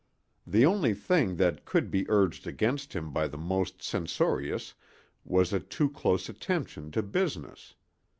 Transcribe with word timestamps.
The 0.47 0.65
only 0.65 0.95
thing 0.95 1.35
that 1.35 1.63
could 1.63 1.91
be 1.91 2.07
urged 2.09 2.47
against 2.47 2.93
him 2.93 3.11
by 3.13 3.27
the 3.27 3.37
most 3.37 3.83
censorious 3.83 4.73
was 5.23 5.53
a 5.53 5.59
too 5.59 5.91
close 5.91 6.27
attention 6.27 6.89
to 6.93 7.03
business. 7.03 7.75